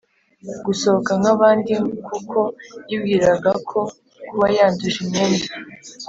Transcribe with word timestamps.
Gusohoka 0.65 1.11
nk 1.19 1.27
abandi 1.33 1.73
kuko 2.07 2.39
yibwiraga 2.89 3.51
ko 3.69 3.79
kuba 4.29 4.45
yanduje 4.57 4.97
imyenda 5.05 5.47